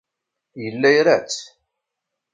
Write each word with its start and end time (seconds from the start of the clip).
Yella 0.61 0.89
ira-tt. 0.99 1.39